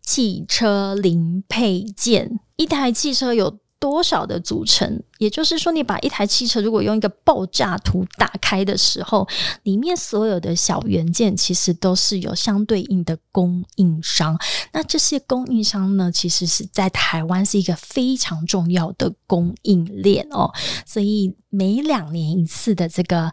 [0.00, 2.40] 汽车零配件。
[2.56, 3.58] 一台汽车有。
[3.78, 5.02] 多少的组成？
[5.18, 9.26] 也就是说，你把一台汽车如果用一个爆炸图打开的时候，
[9.62, 14.38] 里面所有的小元件其实都是有相对应的供应商。
[14.72, 20.50] 那这些供应商呢，其实是在台湾是一个非常重要的供应链哦。
[20.86, 23.30] 所以每两年一次的这个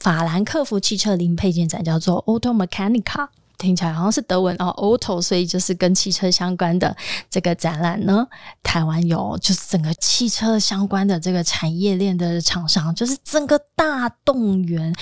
[0.00, 3.28] 法兰克福汽车零配件展叫做 Auto Mechanica。
[3.62, 6.94] 听起来好像是德文哦，auto，所以就是跟汽车相关的
[7.30, 8.26] 这个展览呢。
[8.62, 14.92] 台湾有就是整个汽车相关的这个产业链的厂商，就是整个大动员。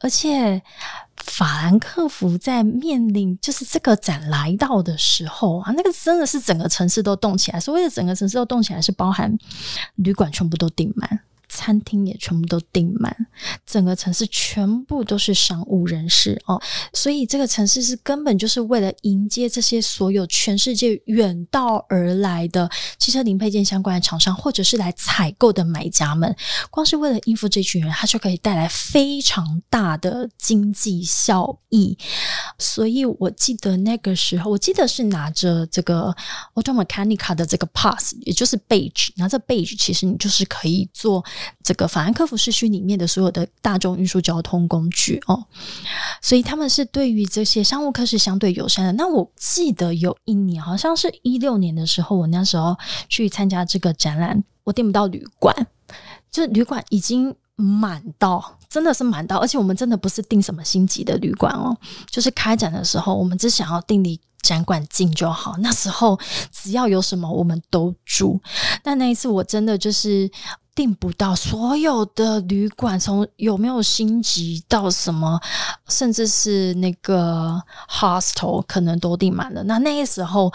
[0.00, 0.62] 而且
[1.16, 7.58] 法兰克福在面临就是这个展来到的时候啊，那个真的是整个城市都动起来。
[7.58, 9.36] 所谓的整个城市都动起来，是包含
[9.96, 11.20] 旅馆全部都订满。
[11.60, 13.14] 餐厅也全部都订满，
[13.66, 16.58] 整个城市全部都是商务人士哦，
[16.94, 22.66] 所以这个城市是根本就是为了迎接这些所有全世界远道而来的
[22.98, 26.34] 汽车零配件相关的厂商，或者是来采购的买家们。
[26.70, 31.98] 光是为了应付这群人，它就可以带来非常大的经济效益。
[32.58, 36.14] 所以我记得那个时候，我记得是拿着这个
[36.54, 41.22] Auto Mechanica 的这个 pass，也就是 badge，拿着 badge，其实你就是可以做。
[41.62, 45.44] 这个法兰克福市区里面的所有的大众运输交通工具哦，
[46.22, 48.92] 所以他们是对于这些商务客是相对友善的。
[48.92, 52.76] 那我记得有一年，好像是一六年的时候，我那时候
[53.08, 55.54] 去参加这个展览，我订不到旅馆，
[56.30, 61.76] 就旅馆已经满到，真的是满到，而且我们真的不是订什么星级的旅馆哦，
[62.10, 65.56] 就是开展的时候，我们只想要订离展馆近就好。
[65.58, 66.18] 那时候
[66.50, 68.40] 只要有什么，我们都住。
[68.82, 70.30] 但那一次我真的就是。
[70.80, 75.38] 订不到，所有的旅馆从有没有星级到什么，
[75.90, 79.62] 甚至是那个 hostel 可能都订满了。
[79.64, 80.50] 那那个时候。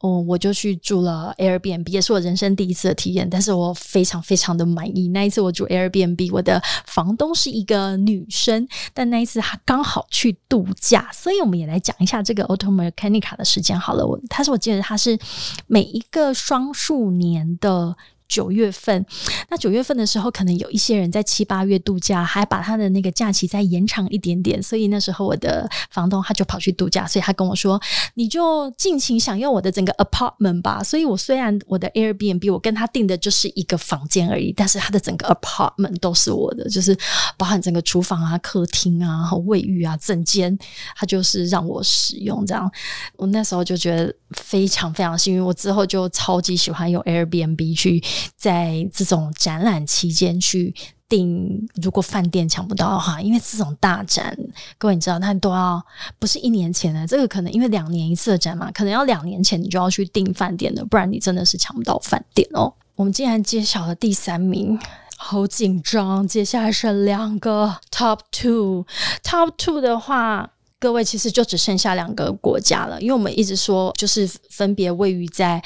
[0.00, 5.08] 哦，我就去住了 Airbnb，也是我人生第一次的体验，但是我非常非常的满意。
[5.08, 14.06] 那一次我住 Airbnb，我的房东是一个女生，但那一次她刚好去度假，所以我们也来讲一下这个 Auto Mechanica 的时间好了。
[14.06, 15.18] 我，他是我记得他是
[15.66, 17.96] 每一个双数年的。
[18.28, 19.04] 九月份，
[19.48, 24.62] 那九月份的时候，可能有一些人在七八月度假，还把他的那个假期再延长一点点。
[24.62, 27.80] 所以那时候我的房东他就跑去度假，所以他跟我说
[28.14, 36.96] ：“你就尽情享用我的整个 apartment 吧。”所以，我虽然我的 Airbnb 我跟他订的就是一个房间而已，但是他的整个 apartment 都是我的，就是
[37.38, 40.56] 包含整个厨房啊、客厅啊、卫浴啊、整间，
[40.96, 42.44] 他就是让我使用。
[42.44, 42.70] 这样，
[43.16, 45.44] 我那时候就觉得非常非常幸运。
[45.44, 48.02] 我之后就超级喜欢用 Airbnb 去。
[48.36, 50.74] 在这种展览期间去
[51.08, 54.36] 订，如果饭店抢不到的话，因为这种大展，
[54.78, 55.84] 各位你知道，它都要
[56.18, 62.72] 不是一年前的，这个可能因为两年一次的展嘛，可能要两年前你就要去订饭店的，不然你真的是抢不到饭店哦。
[62.96, 64.78] 我们竟然揭晓了第三名，
[65.16, 66.26] 好紧张！
[66.26, 70.50] 接下来是两个 top two，top two 的话。
[70.78, 75.62] 各位其实就只剩下两个国家了，因为我们一直说就是分别位于在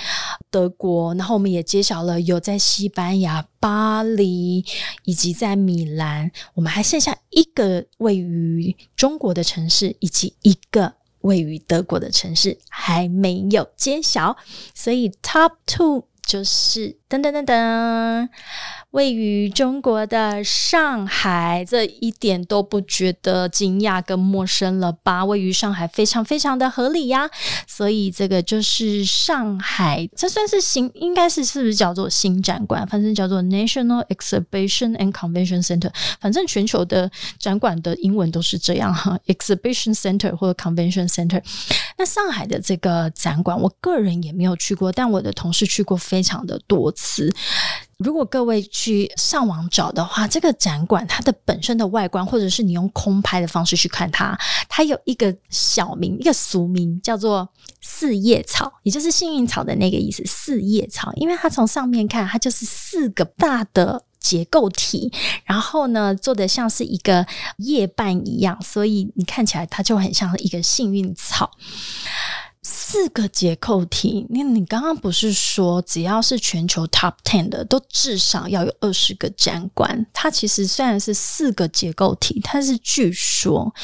[0.50, 4.64] 德国，然后我们也揭晓了有在西班牙巴黎
[5.04, 14.36] 以及在米兰，我们还剩下一个位于中国的城市以及一个位于德国的城市还没有揭晓，
[14.74, 18.28] 所以 Top Two 就是噔噔噔噔。
[18.92, 25.24] 位于中国的上海，这一点都不觉得惊讶跟陌生了吧？
[25.24, 27.30] 位于上海，非常非常的合理呀。
[27.68, 32.84] 所以这个就是上海，这算是新，应该是是不是叫做新展馆？
[32.86, 35.92] 反正叫做 National Exhibition and Convention Center。
[36.20, 41.40] 反正全球的展馆的英文都是这样哈，Exhibition Center 或者 Convention Center。
[42.00, 47.30] 那上海的这个展馆，我个人也没有去过，但我的同事去过非常的多次。
[47.98, 54.34] 如果各位去上网找的话，这个展馆它的本身的外观，或者是你用空拍的方式去看它，
[54.66, 57.46] 它有一个小名，一个俗名叫做
[57.82, 60.24] 四叶草，也就是幸运草的那个意思。
[60.24, 65.10] 四叶草，因为它从上面看，它就是四个大的结构体，
[65.44, 71.50] 然后呢做的像是一个叶瓣一样，所以你看起来它就很像一个幸运草。
[72.62, 80.06] 四个结构体，那你刚刚不是说只要是全球 top ten 的，都至少要有二十个展馆？
[80.12, 83.74] 它其实虽然是四个结构体，但是据说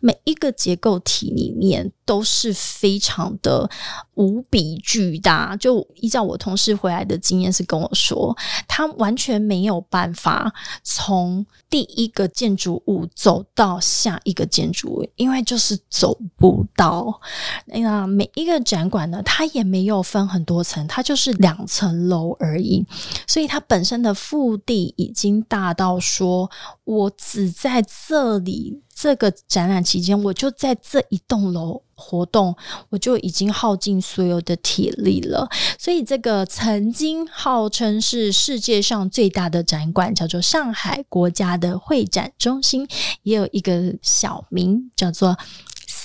[0.00, 3.70] 每一个结构体里面都是非常的
[4.14, 5.56] 无比巨大。
[5.56, 8.36] 就依照我同事回来的经验是跟我说，
[8.68, 17.20] 他完全没有办法从第一个建筑物走到下一个建筑物，因为就是走不到。
[17.66, 22.84] 那每一个展馆呢，它也没有分很多层，它就是两层楼而已，
[23.28, 26.50] 所以它本身的腹地已经大到说，
[26.84, 32.56] 我只在这里这个展览期间，我就在这一栋楼活动，
[32.88, 35.46] 我就已经耗尽所有的体力了。
[35.78, 42.88] 所以这个曾经号称是世界上最大的展馆，叫做上海国家的会展中心，
[43.22, 45.36] 也有一个小名叫做。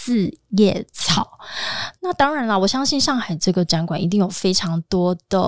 [0.04, 1.38] 四叶草，
[2.00, 5.40] 那当然了，我相信上海这个展馆一定有非常多的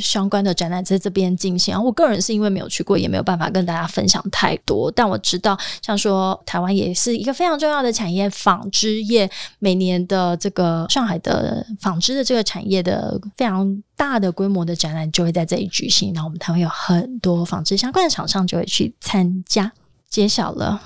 [0.00, 1.76] 相关的展览在这边进行。
[1.82, 4.88] 我个人是因为没有去过，也没有办法跟大家分享太多。
[4.92, 16.12] 但我知道，像说台湾也是一个非常重要的产业，纺织业每年的这个上海的纺织的这个产业的非常大的规模的展览就会在这里举行。
[16.14, 19.72] 那我们台湾有很多纺织相关的厂商就会去参加。
[20.08, 20.80] 揭晓了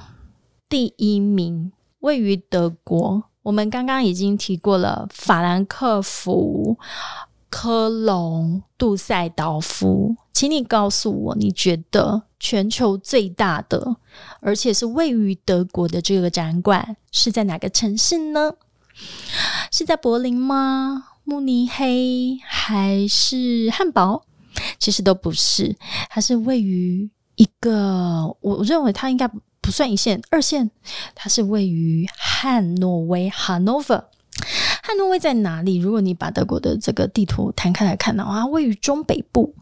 [0.70, 1.70] 第一名。
[2.00, 6.78] 位于德国，我们刚刚已经提过了法兰克福、
[7.48, 13.96] 科隆、杜塞道夫，请你告诉我，你觉得全球最大的，
[14.40, 18.54] 而且是位于德国的这个展馆是在哪个城市呢？
[19.70, 21.04] 是在柏林吗？
[21.24, 24.24] 慕尼黑还是汉堡？
[24.78, 25.76] 其实都不是，
[26.08, 29.30] 它是位于一个，我认为它应该。
[29.70, 30.68] 不算一线，二线，
[31.14, 34.02] 它是位于汉诺威 （Hanover）。
[34.82, 35.76] 汉诺威在哪里？
[35.76, 39.54] 如果你把德国的这个地图摊开来看的话，位于中北部。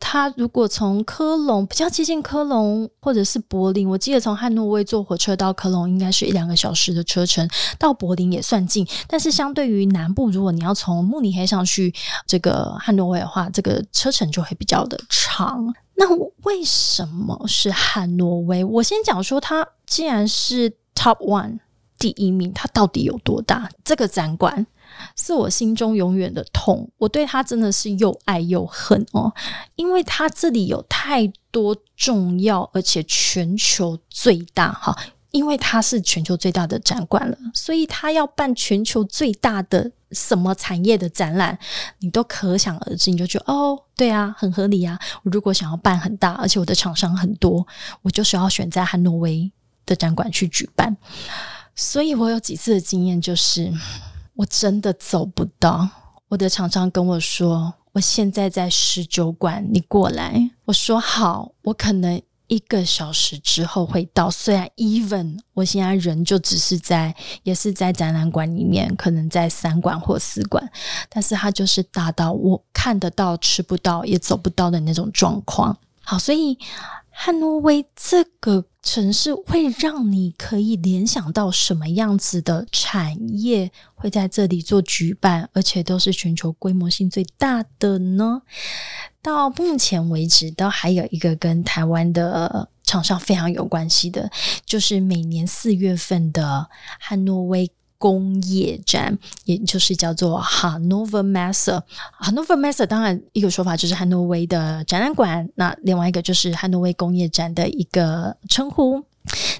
[0.00, 7.46] 它如果从科隆比较接近科隆，或者是柏林，我记得从汉诺威坐火车到科隆应该是一两个小时的车程，
[7.78, 8.88] 到柏林也算近。
[9.06, 11.92] 但是相对于南部，如果你要从慕尼黑上去
[12.26, 15.74] 这个汉诺威的话，这个车程就会比较的长。
[15.96, 16.06] 那
[16.42, 18.64] 为什么是汉诺威？
[18.64, 21.60] 我先讲说，它既然是 Top One
[21.98, 23.68] 第一名，它到底有多大？
[23.84, 24.66] 这个展馆
[25.16, 29.32] 是我心中永远的痛，我对它真的是又爱又恨哦，
[29.76, 34.96] 因为它这里有太多重要，而且全球最大哈。
[35.34, 41.58] 因为它是全球最大的展馆了，所以它要办全球最大的什么产业的展览，
[41.98, 43.10] 你都可想而知。
[43.10, 44.96] 你就觉得哦，对啊，很合理啊。
[45.24, 47.66] 我如果想要办很大，而且我的厂商很多，
[48.02, 49.50] 我就是要选在汉诺威
[49.84, 50.96] 的展馆去举办。
[51.74, 53.72] 所以我有几次的经验，就是
[54.34, 55.88] 我真的走不到。
[56.28, 70.70] 我的厂商跟我说：“我现在在十九馆，你过来。”我说：“好，我可能。”一个小时之后会到，虽然 even 我现在人就只是在，也是在展览馆里面，可能在三馆或四馆，
[71.08, 75.76] 但是它就是大到我看得到、吃不到、也走不到的那种状况。
[76.02, 76.58] 好，所以
[77.10, 88.42] 汉诺威这个城市会让你可以联想到什么样子的产业会在这里做举办，而且都是全球规模性最大的呢？
[89.22, 94.30] 到目前为止，都还有一个跟台湾的厂商非常有关系的，
[94.66, 96.68] 就是每年四月份的
[97.00, 97.70] 汉诺威
[98.04, 101.80] 工业展，也就是叫做 Hanover Messe。
[102.20, 109.02] Hanover Messe 当然一个说法就是汉诺威的展览馆，那另外一个就是汉诺威工业展的一个称呼。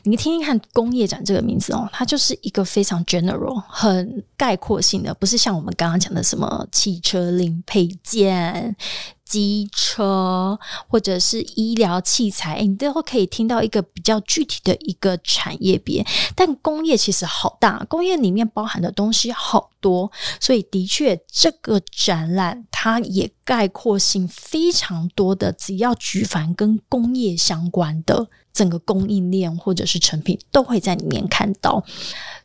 [0.02, 8.76] 你听听看，工业展这个名字哦，它就是一个非常 general、很概括性的，不是像我们刚刚讲的什么汽车零配件。
[9.24, 16.04] 机车或者是医疗器材，你都可以听到一个比较具体的一个产业别。
[16.34, 20.10] 但工业其实好大，工业里面包含的东西好多，
[20.40, 31.82] 所以的确这个展览它也概括性非常多的，只要举凡跟工业相关的整个供应链或者是成品都会在里面看到。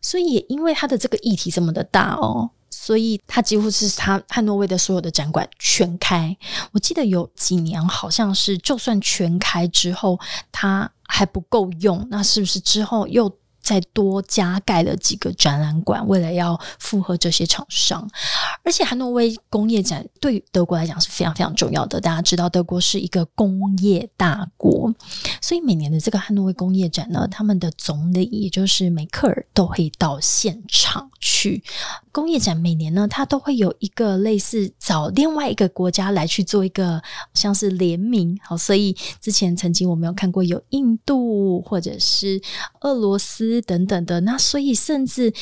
[0.02, 2.52] 所以也因为它的这个议题这么的大哦。
[2.82, 6.36] 所以他几乎是他汉诺威的所有的展馆全开。
[6.72, 10.18] 我记得有几年好像是，就算全开之后，
[10.50, 13.30] 它还不够用，那是不是之后又？
[13.70, 18.10] 再多加盖了几个展览馆，为了要符合这些厂商，
[18.64, 22.02] 而且汉诺威工业展对德国来讲是非常非常重要的。
[22.02, 24.92] 大家知道，德国是一个工业大国，
[25.40, 31.64] 所以每年的这个汉诺威工业展呢，他们的总理也就是梅克尔都会到现场去。
[32.12, 37.00] 工业展每年呢，它都会有一个类似找另外一个国家来去做一个
[37.36, 38.36] 像是联名。
[38.44, 42.42] 好，所以之前曾经我们有看过有印度或者是
[42.82, 43.59] 俄罗斯。
[43.62, 45.34] 等等的，那所以甚至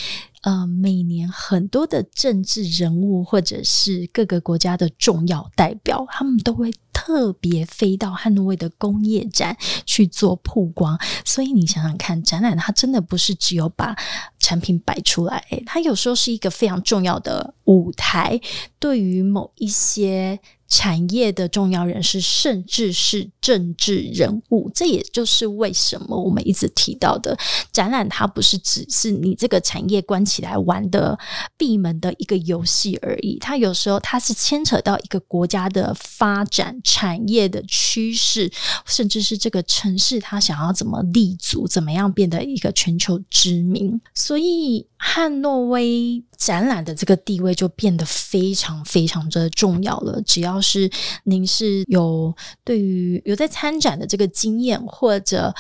[0.44, 10.98] 呃，每年很多的政治人物或者是各个国家的重要代表，他们都会特别飞到汉诺威的工业展去做曝光。
[11.24, 13.96] 所以你想想看，展览它真的不是只有把
[14.40, 18.42] 产品摆出来，它有时候是一个非常重要的舞台，
[18.80, 20.40] 对于某一些。
[20.70, 27.38] 产业的重要人士，甚至是政治人物，这也就是为什么我们一直提到的
[27.72, 31.18] 展览，它不是只是你这个产业关起来玩的
[31.56, 33.38] 闭门的一个游戏而已。
[33.40, 38.50] 它有时候它是牵扯到一个国家的发展、产业的趋势，
[38.86, 44.00] 甚至是这个城市它想要怎么立足，怎么样变得一个全球知名。
[44.14, 50.22] 所以汉诺威展览的这个地位就变得非常非常的重要了。
[50.22, 50.90] 只要是
[51.26, 52.34] 您是有
[52.64, 55.54] 对于有在参展的这个经验，或者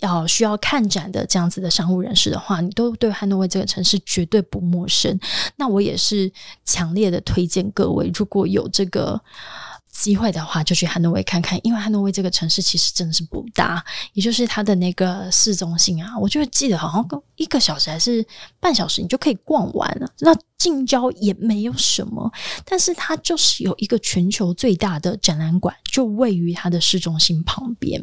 [0.00, 5.18] 要需要看展的这样子的商务人士的话，你都对汉诺威这个城市绝对不陌生。
[5.56, 6.30] 那我也是
[6.66, 9.18] 强烈的推荐各位，如果有这个。
[9.94, 13.82] 机会的话，就去汉诺威看看，因为汉诺威这个城市其实真的是不大，
[14.12, 18.26] 也就是它的那个市中心啊，我就记得好像一个小时还是
[18.58, 20.12] 半小时，你就可以逛完了。
[20.18, 22.30] 那近郊也没有什么，
[22.64, 28.02] 但是它就是有一个全球最大的展览馆，就位于它的市中心旁边。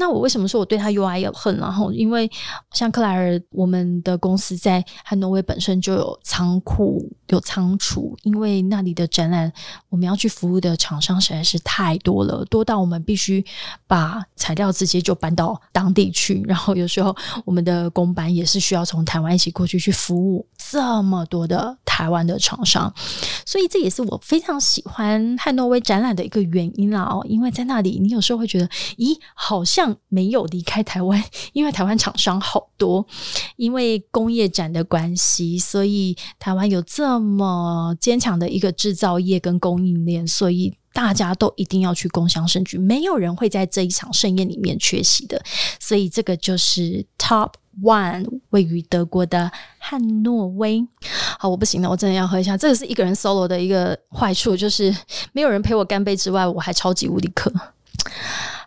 [0.00, 1.54] 那我为什么说我对他又爱又恨？
[1.58, 2.30] 然后因为
[2.72, 9.52] 像克莱尔，我们的公司在汉诺威本身就有仓库、有仓储，因为那里的展览
[9.90, 10.98] 我们要去服务的厂。
[11.00, 13.44] 商实在是太多了，多到我们必须
[13.86, 16.42] 把材料直接就搬到当地去。
[16.46, 22.92] 然后有时候我们的工班也是需要从台湾一起过去去服务这么多的台湾的厂商，
[23.44, 27.02] 所以这也是我非常喜欢汉诺威展览的一个原因啦。
[27.02, 31.22] 哦，因为在那里，你有时候会觉得，咦，好像没有离开台湾，
[31.52, 33.06] 因为台湾厂商好多，
[33.56, 40.74] 因为工业展的关系，所以台湾有这么坚强的一个制造业跟供应链，所以。
[40.92, 45.40] 大家都一定要去共享盛举，没有人会在这一场盛宴里面缺席的。
[45.78, 50.84] 所以这个就是 Top One，位于德国的汉诺威。
[51.38, 52.56] 好，我不行了，我真的要喝一下。
[52.56, 54.92] 这个是一个人 solo 的一个坏处，就是
[55.32, 57.52] 没有人陪我干杯之外，我还超级无敌渴。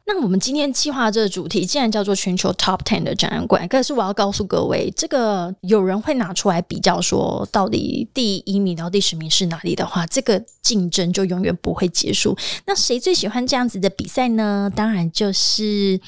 [0.05, 12.37] 那我们今天计划这个主题，既然叫做全球 Top Ten 的展览馆，可是我要告诉各位，这个有人会拿出来比较，说到底第一名到第十名是哪里的话，这个竞争就永远不会结束。
[12.65, 14.69] 那谁最喜欢这样子的比赛呢？
[14.75, 15.99] 当然就是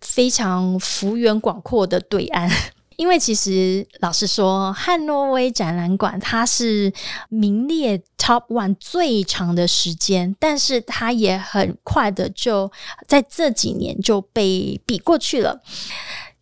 [0.00, 2.50] 非常幅员广阔的对岸。
[2.96, 6.92] 因为其实老实说，汉诺威展览馆它是
[7.28, 12.70] 名列 Top One 最长的时间，但是它也很快的就
[13.06, 15.60] 在这几年就被比过去了。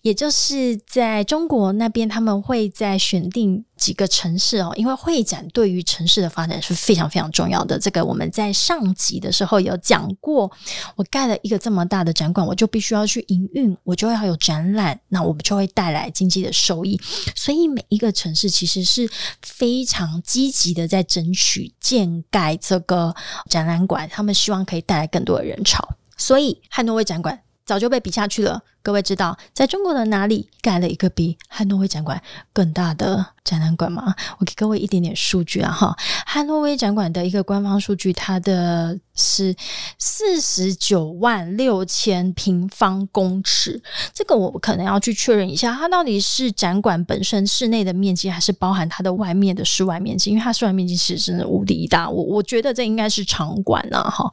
[0.03, 7.77] 也就是在中国那边，他们会在选定几个城市哦，因为会展对于城市的发展是非常非常重要的。
[7.77, 10.49] 这个我们在上集的时候有讲过。
[10.95, 16.97] 我盖了一个这么大的展馆，我就必须要去营运，我就要有展览，那我们就会带来经济的收益。
[17.35, 19.11] 所以每一个城市其实是
[19.43, 23.13] 非常积极的在争取建盖这个
[23.51, 25.97] 展览馆，他们希望可以带来更多的人潮。
[26.17, 27.41] 所以汉诺威展馆。
[27.65, 28.63] 早就被比下去了。
[28.85, 32.21] 各位知道，在中国的哪里盖了一个比汉诺威展馆
[32.53, 34.13] 更大的展览馆吗？
[34.39, 35.97] 我给各位一点点数据啊，哈，
[36.27, 39.55] 汉诺威展馆的一个官方数据，它的是
[39.99, 43.81] 四十九万六千平方公尺。
[44.13, 50.31] 这个我可能要去确认一下，它到底是展馆本身室内的面积，还是包含它的外面的室外面积？
[50.31, 52.11] 因为它室外面积其实真的无敌大。
[52.11, 54.29] 我我觉得这应该是场馆啊，哈。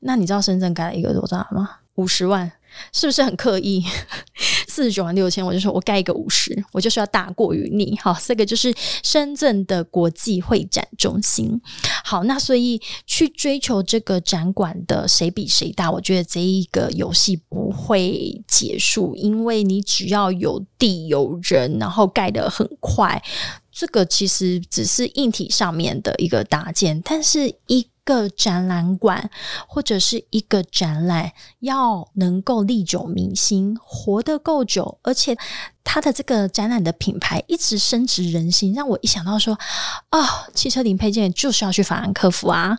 [0.00, 1.68] 那你知道深圳盖了一个多大吗？
[1.96, 2.50] 五十万。
[2.92, 3.84] 是不是很刻意？
[4.68, 7.98] 四十九万六千，我就说我盖一个五十，我就是要大过于你。
[7.98, 11.60] 好，这个就是深圳的国际会展中心。
[12.04, 23.22] 好，那所以去追求这个展馆的谁比谁大，我觉得这一个游戏不会结束，因为你只要有地有人，然后盖得很快，
[23.70, 27.86] 这个其实只是硬体上面的一个搭建，但是一。
[28.04, 29.30] 个展览馆
[29.66, 35.36] 或者是一个展览，要能够历久弥新，活得够久，而且
[35.84, 39.58] 它的这个展览的品牌一直深植人心，让我一想到说，
[40.10, 42.76] 啊，汽车零配件就是要去法兰克福啊，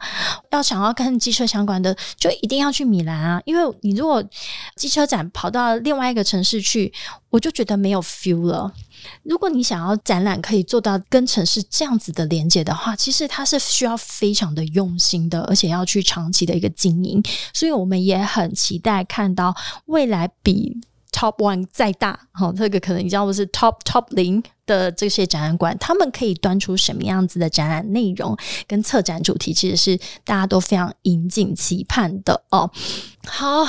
[0.51, 4.23] 要想要跟机车相关的，就一定要去米兰啊，因为你如果
[4.75, 6.93] 机车展跑到另外一个城市去，
[7.29, 8.73] 我就觉得没有 feel 了。
[9.23, 17.21] 如果你想要展览可以做到跟城市这样子的连接的话，其实它是需要非常的用心的，而且要去长期的一个经营。
[17.53, 20.77] 所以我们也很期待看到未来比
[21.11, 28.37] Top One 再大，哈，这个可能你知道不是 Top Top 零的这些展览馆，他们可以端出什么样子的展览内容
[28.67, 32.71] 跟策展主题，其实是大家都非常引颈期盼的哦。
[33.25, 33.65] 好。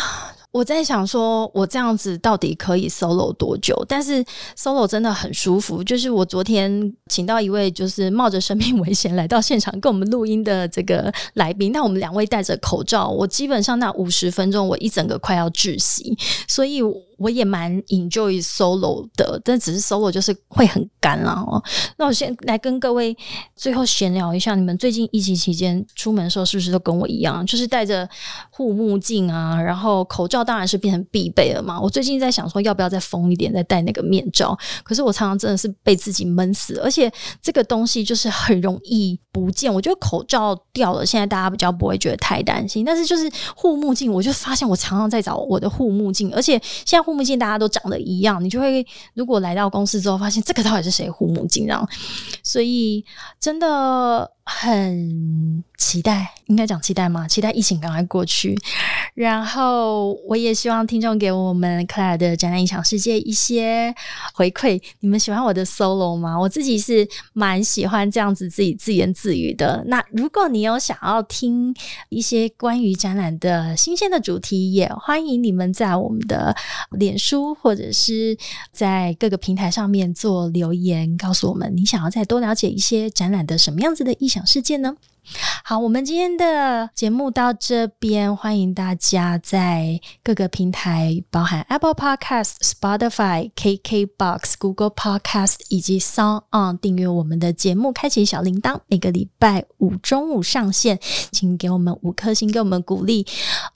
[0.55, 3.85] 我在想说，我这样子到底可以 solo 多久？
[3.89, 4.25] 但是
[4.57, 5.83] solo 真的很舒服。
[5.83, 16.81] 就是我昨天请到一位，就是冒着生命危险来到现场跟我们录音的这个来宾，那我们两位戴着口罩，我基本上那五十分钟，我一整个快要窒息，所以。
[17.19, 21.63] 我也蛮 enjoy solo 的，但只是 solo 就是会很干啦哦。
[21.97, 23.17] 那我先来跟各位
[23.55, 28.09] 最后闲聊一下，你们最近疫情期间出门的时候是不是都跟我一样，就是戴着
[28.51, 31.81] 护目镜啊，然后口罩当然是变成必备了嘛。
[31.81, 37.09] 我最近在想说要不要再封一点，再戴那个面罩，可是我常常真的是被自己闷死，而且
[37.41, 39.73] 这个东西就是很容易不见。
[39.73, 47.04] 我觉得口罩掉了，现在大家比较不会觉得太担心，但是就是护目镜，我就发现我常常在找我的护目镜，而且现在。
[47.05, 51.67] 护目镜大家都长得一样，你就会如果来到公司之后，发现这个到底是谁护目镜？
[51.67, 51.87] 然，
[52.43, 53.05] 所以
[53.39, 54.31] 真的。
[54.47, 57.27] 很期待，应该讲期待吗？
[57.27, 58.55] 期待疫情赶快过去。
[59.15, 63.95] 然后，我也希望听众给我们克莱尔的展览影响世界一些
[64.35, 64.81] 回馈。
[65.01, 66.39] 你们喜欢我的 solo 吗？
[66.39, 69.83] 我自己是蛮喜欢这样子自己自言自语的。
[69.87, 71.75] 那如果你有想要听
[72.11, 76.55] 一些关于展览的新鲜的主题，也欢迎你们在我们的
[76.91, 78.37] 脸书或者是
[78.73, 84.34] 在各个平台上面做留言，告诉我们你想要再多了解一些展览的什么样子的意。
[84.35, 84.97] 想事件呢？
[85.65, 100.99] 好，我们今天的节目到这边，欢迎大家在各个平台，包含 Apple Podcast、Spotify、KKBox、Google Podcast 以及 Song On 订阅我们的节目，开启小铃铛，每个礼拜五中午上线，
[101.31, 103.25] 请给我们五颗星，给我们鼓励。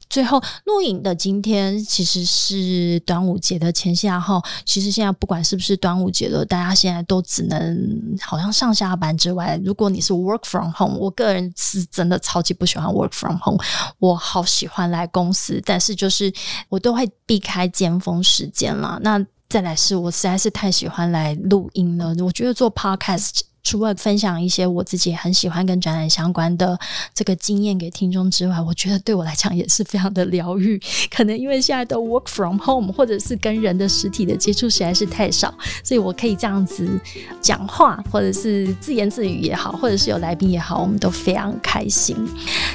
[0.09, 13.63] 最后录影的今天其实是端午节的前夕，然后其实现在不管是不是端午节了，大家现在都只能好像上下班之外，如果你是 work from home，我个人是真的超级不喜欢 work from home，
[13.99, 16.33] 我好喜欢来公司，但是就是
[16.69, 18.99] 我都会避开尖峰时间了。
[19.03, 23.41] 那再来是我实在是太喜欢来录音了，我觉得做 podcast。
[23.69, 26.79] 除了分享一些我自己很喜欢跟展览相关的
[27.12, 30.81] 这个经验给听众之外，我觉得对我来讲也是非常的疗愈。
[31.11, 35.53] 可能因为现在的 work from home，或者是跟人的实体的接触实在是太少，
[35.85, 36.99] 所以我可以这样子
[37.43, 42.16] 讲话，或者是自言自语也好，或者是有来宾也好，我们都非常开心。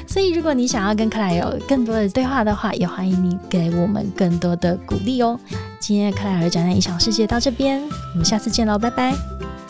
[0.07, 5.39] 所以如果你想要跟克莱尔有更多的对话的话，也欢迎你给我们更多的鼓励哦。
[5.79, 9.62] 今天的克莱尔展览影响世界到这边，我们下次见喽，拜拜。